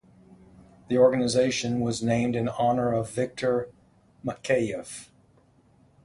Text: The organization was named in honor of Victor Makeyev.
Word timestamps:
The 0.87 0.97
organization 0.97 1.79
was 1.79 2.01
named 2.01 2.35
in 2.35 2.49
honor 2.49 2.91
of 2.91 3.11
Victor 3.11 3.69
Makeyev. 4.25 5.09